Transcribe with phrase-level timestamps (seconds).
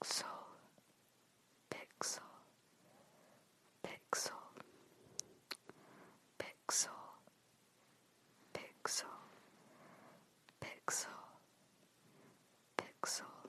[0.00, 0.26] pixel,
[1.68, 2.22] pixel,
[3.82, 4.36] pixel,
[6.38, 6.92] pixel,
[10.60, 11.10] pixel,
[12.76, 13.39] pixel.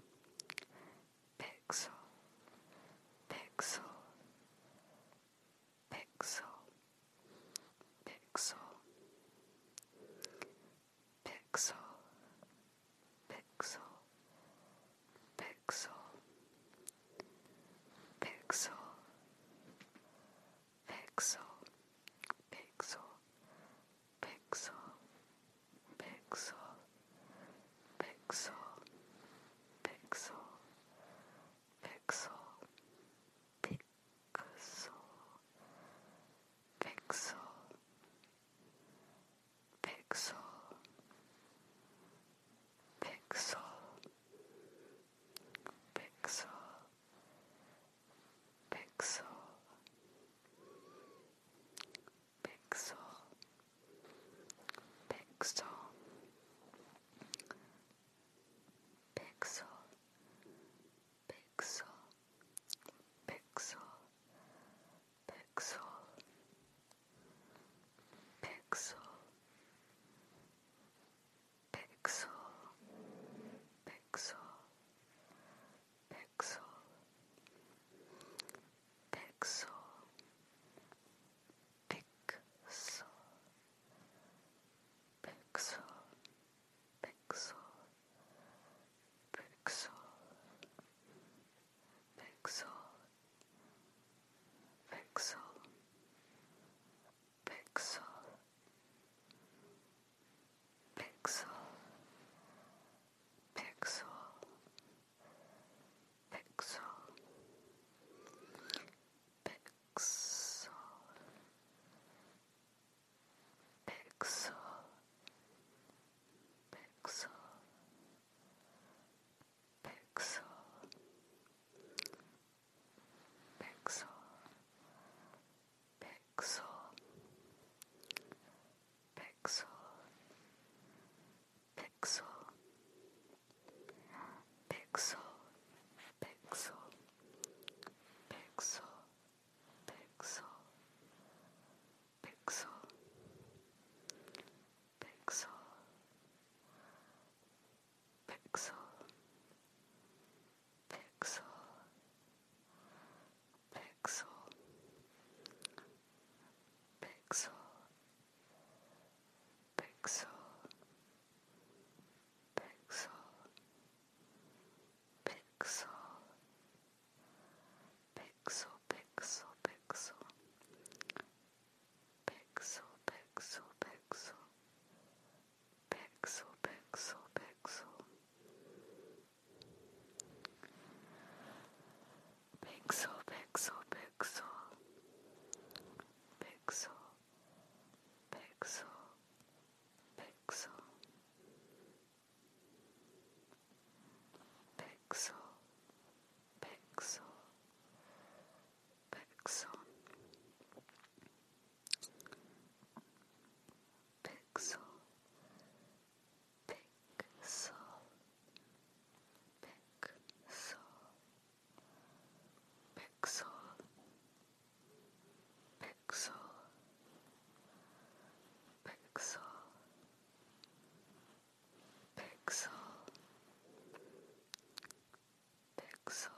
[226.06, 226.32] pixel,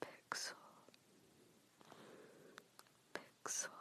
[0.00, 0.56] pixel,
[3.12, 3.79] pixel,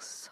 [0.00, 0.29] relax.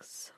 [0.00, 0.32] relax.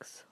[0.00, 0.29] Thanks.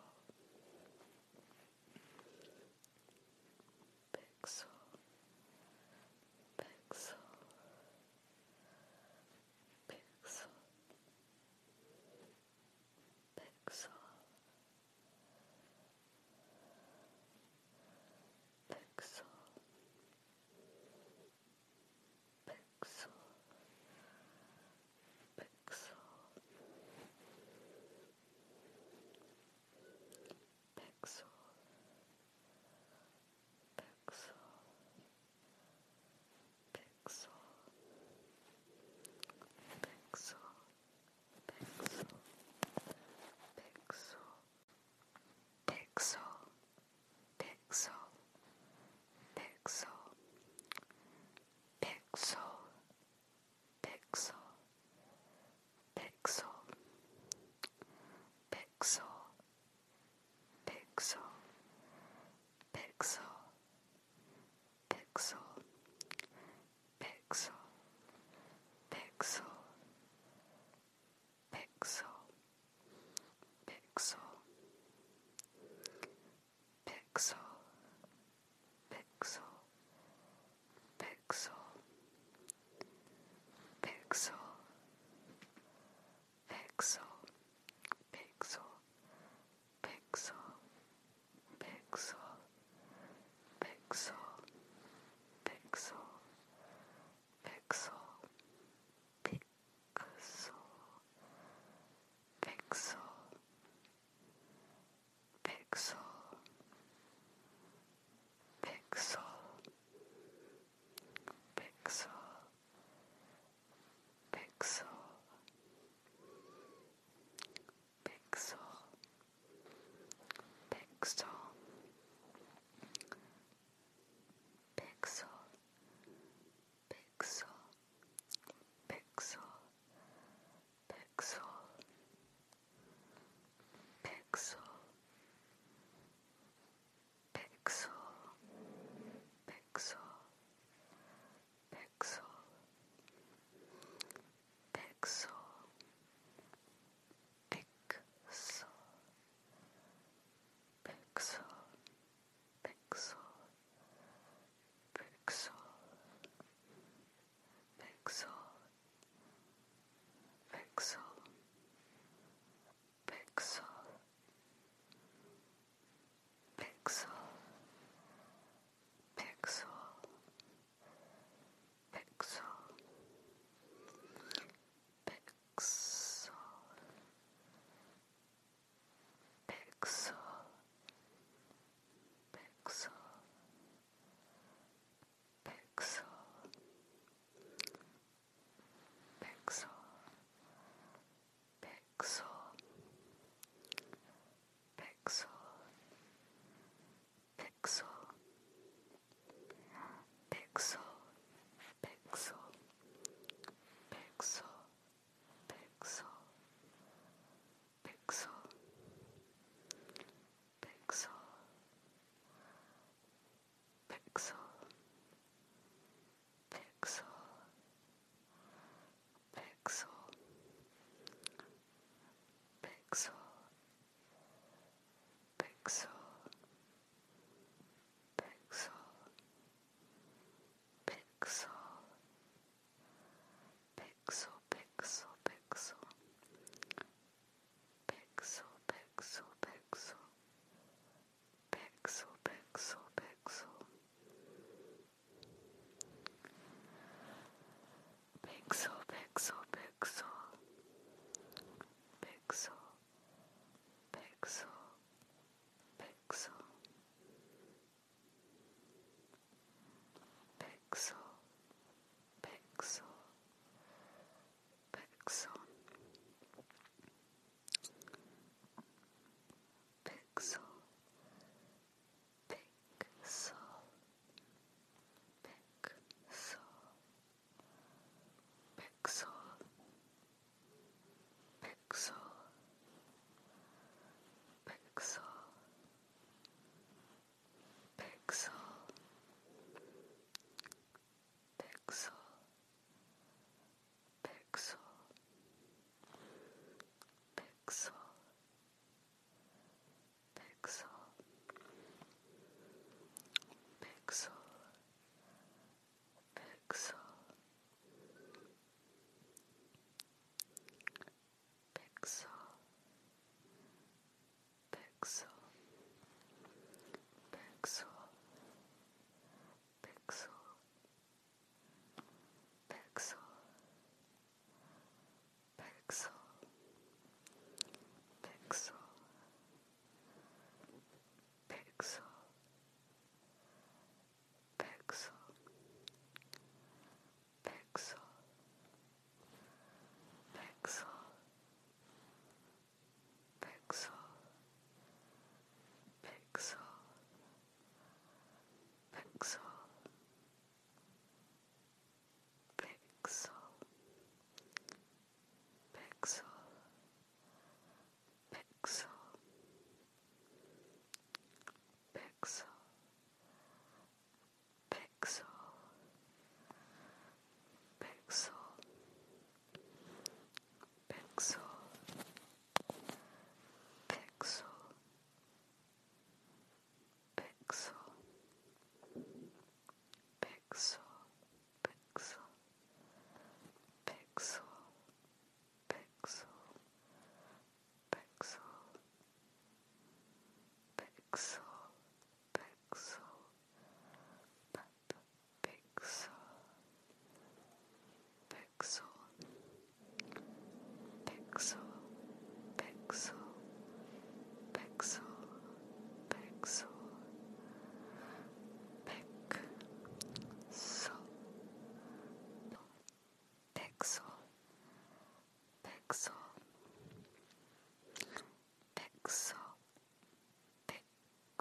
[222.91, 223.18] relax.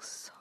[0.07, 0.36] 없어.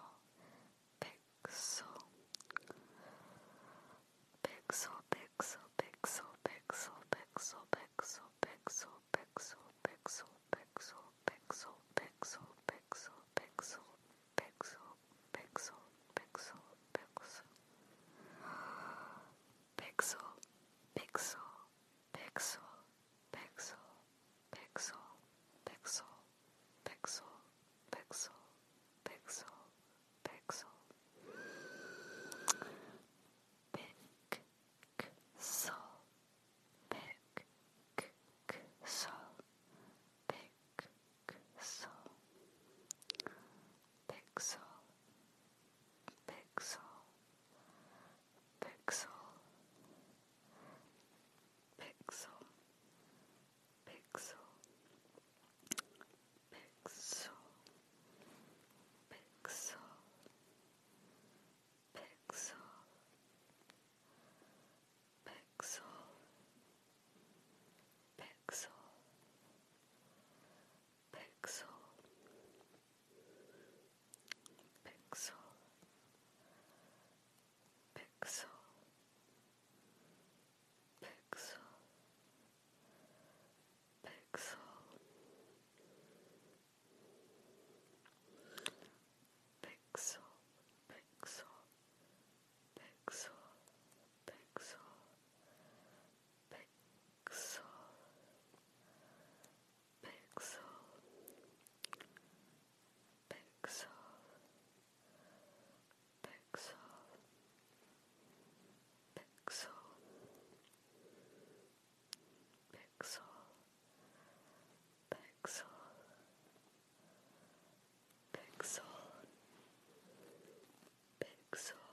[121.56, 121.85] relax.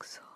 [0.00, 0.27] relax.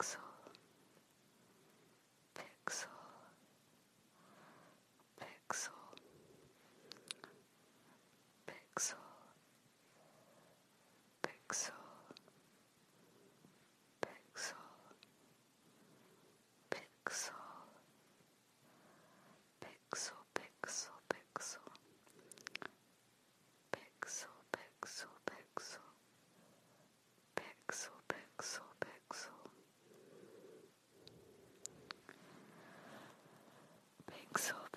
[0.00, 0.27] relax.
[34.36, 34.67] So.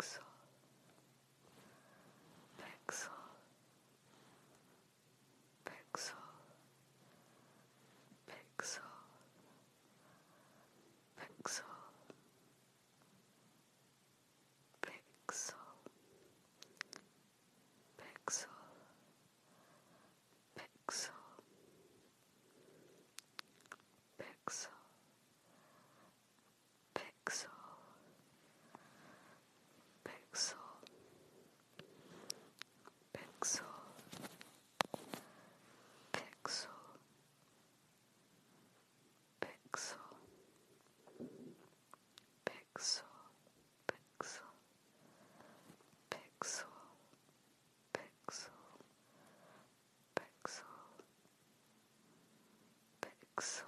[0.00, 0.27] relax.
[53.38, 53.62] relax.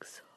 [0.00, 0.29] relax.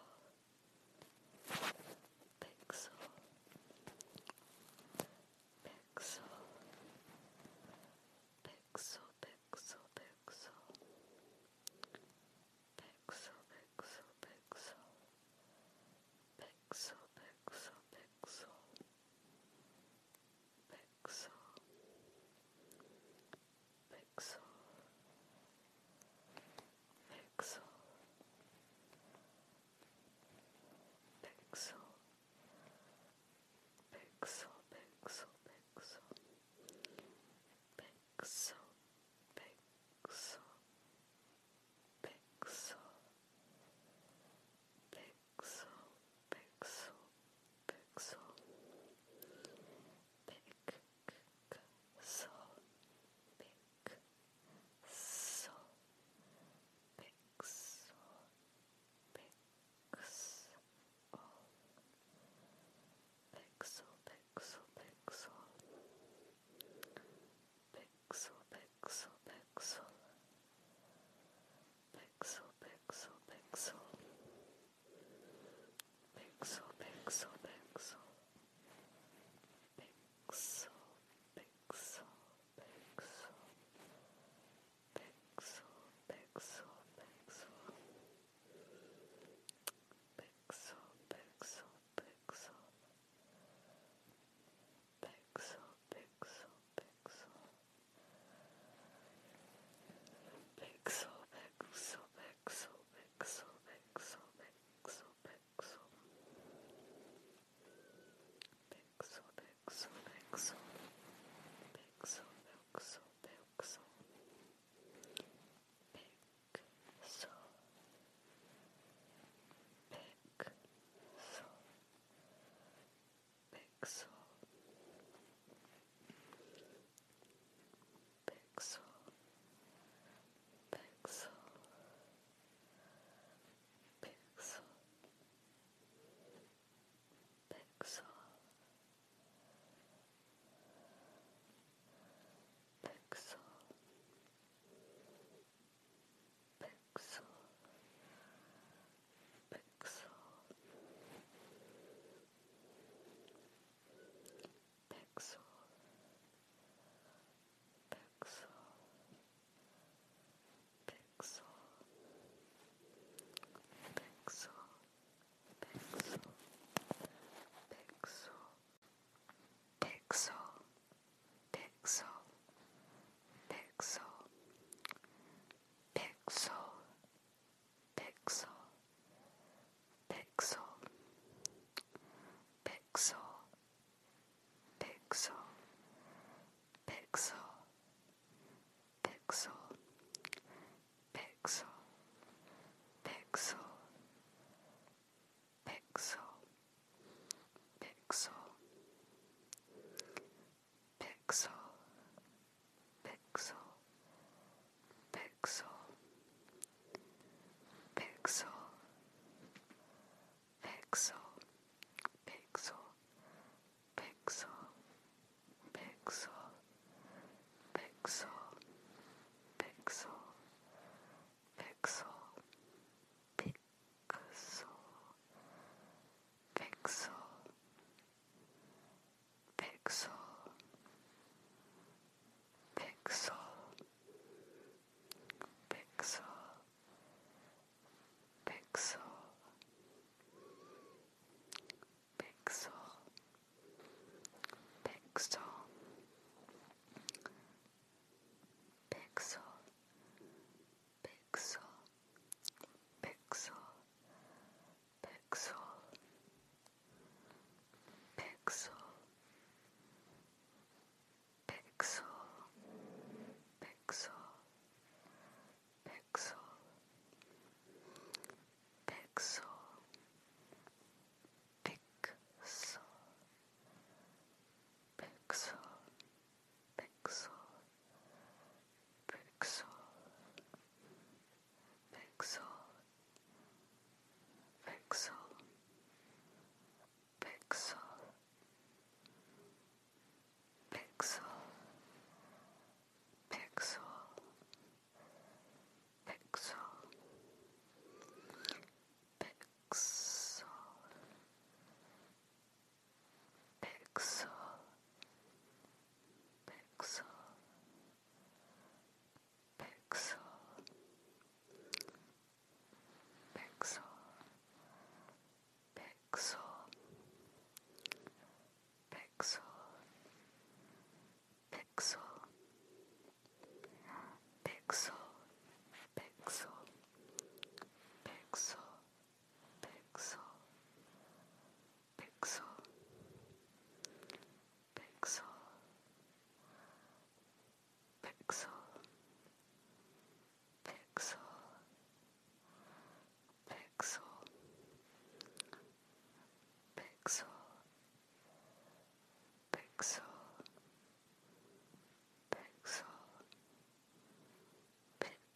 [170.13, 170.42] Exhale.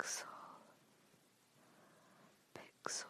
[0.08, 0.28] Pixel,
[2.53, 3.10] pixel,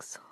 [0.00, 0.27] Excellent.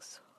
[0.00, 0.29] Thanks.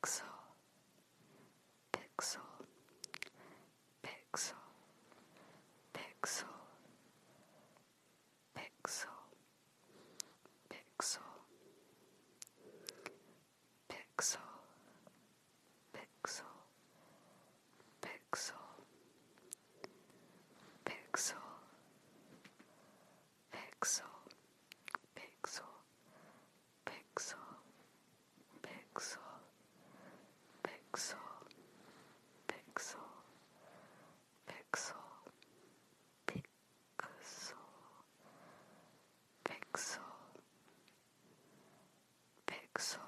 [0.00, 0.26] pixel,
[1.92, 2.40] pixel,
[4.02, 4.56] pixel,
[5.92, 6.48] pixel,
[8.54, 9.10] pixel,
[10.68, 11.22] pixel,
[13.88, 14.42] pixel,
[18.22, 18.56] pixel,
[23.50, 24.14] pixel,
[25.14, 25.66] pixel,
[26.84, 27.38] pixel,
[28.62, 29.27] pixel
[30.98, 31.18] pixel,
[32.48, 32.98] pixel,
[34.48, 34.96] pixel,
[36.26, 37.56] pixel,
[39.44, 40.02] pixel,
[42.46, 43.07] pixel,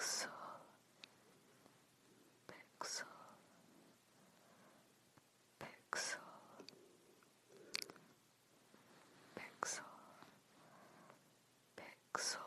[0.00, 0.30] pixel,
[2.48, 3.06] pixel,
[5.58, 6.20] pixel,
[9.36, 9.84] pixel,
[11.76, 12.40] pixel,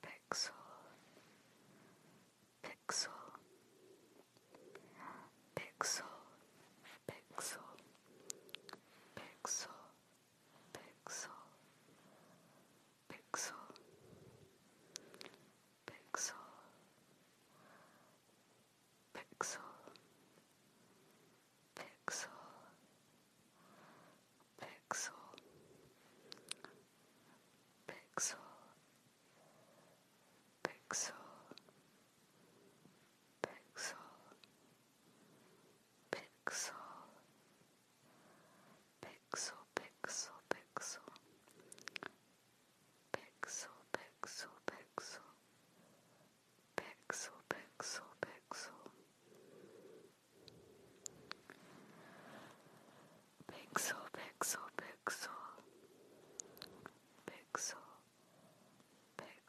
[0.00, 0.59] pixel.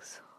[0.02, 0.31] relax.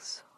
[0.00, 0.29] relax.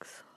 [0.00, 0.29] relax.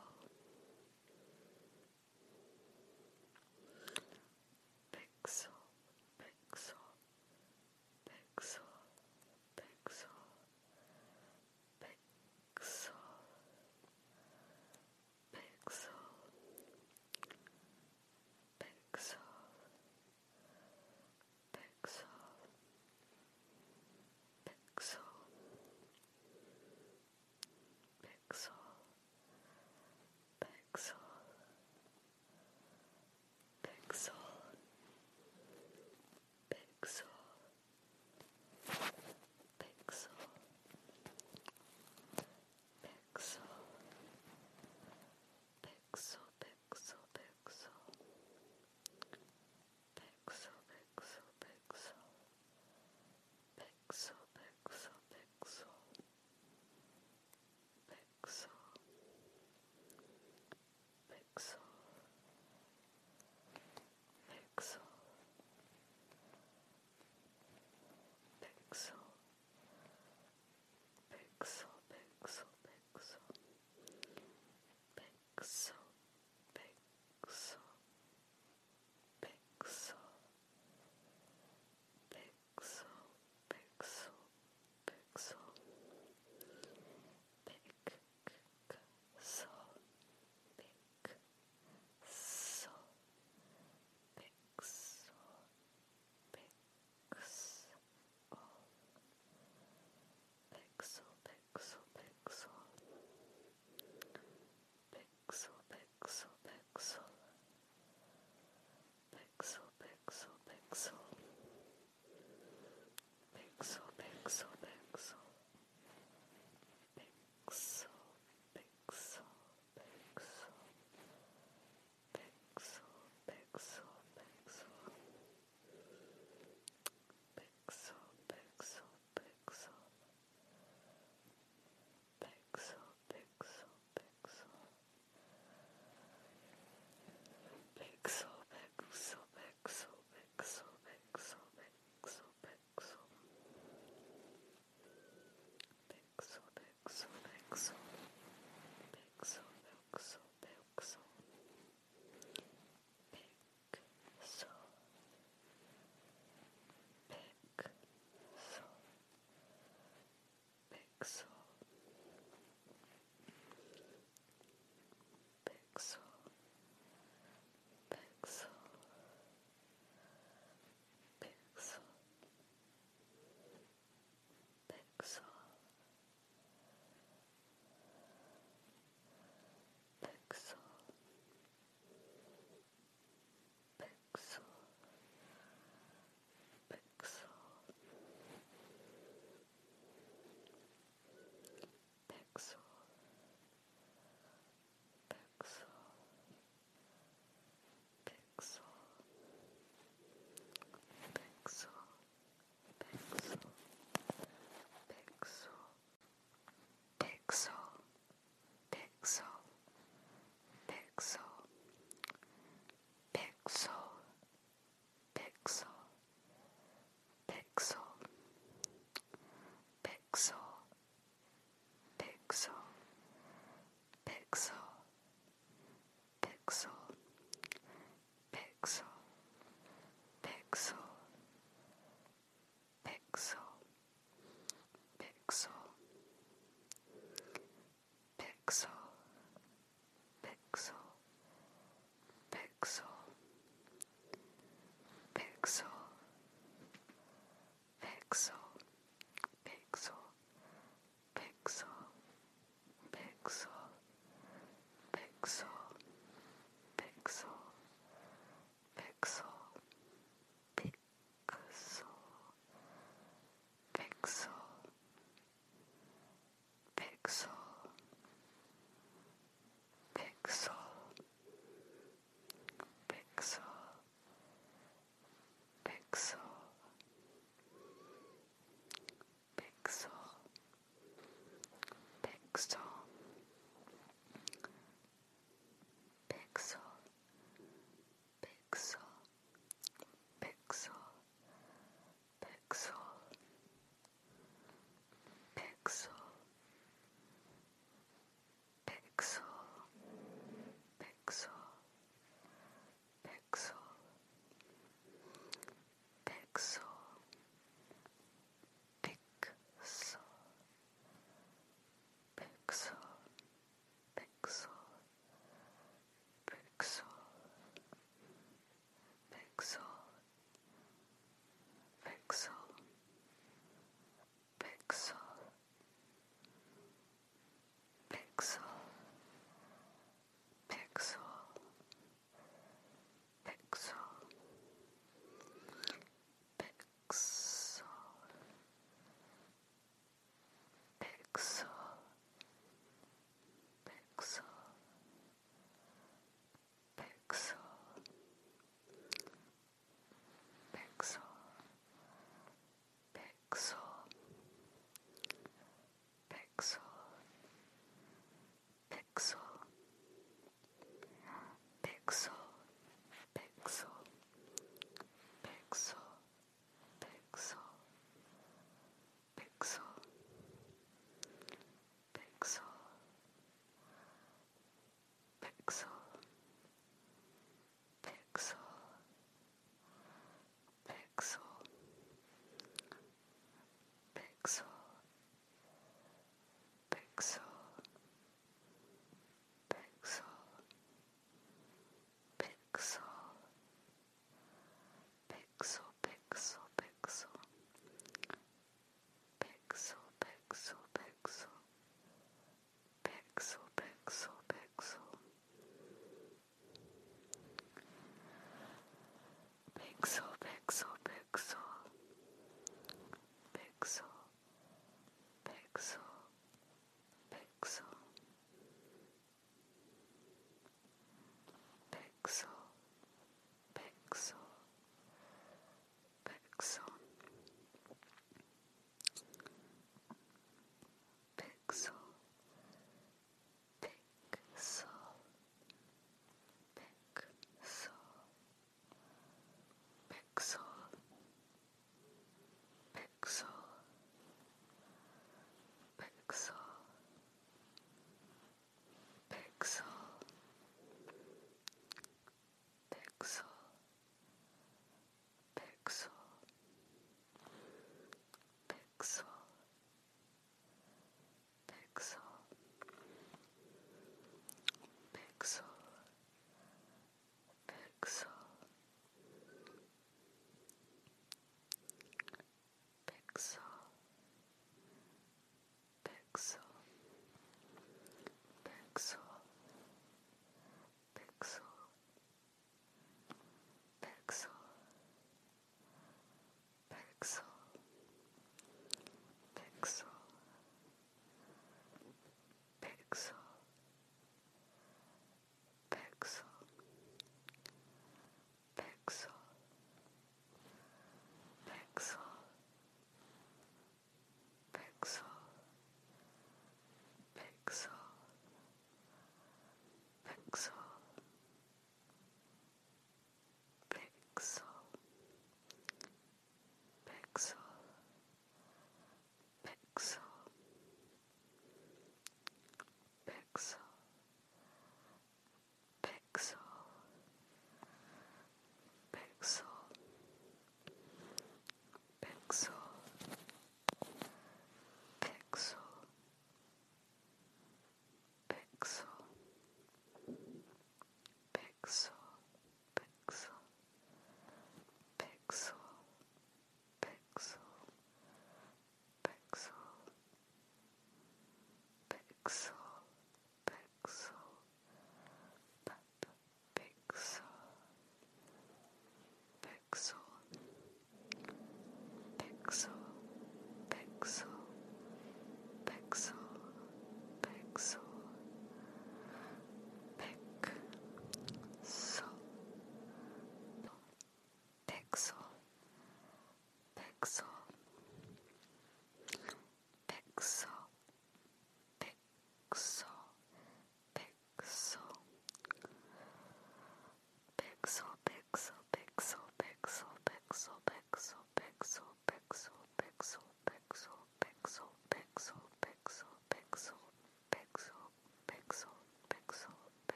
[282.36, 282.73] next time.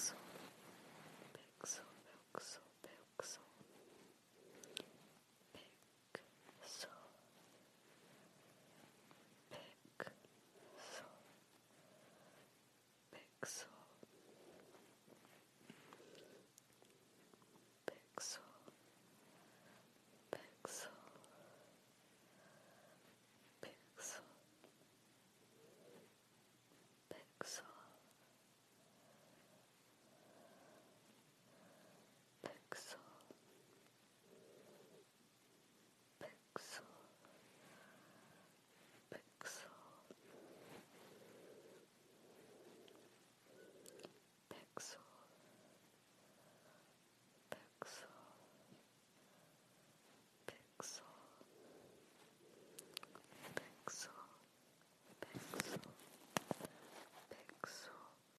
[0.00, 0.14] Thanks.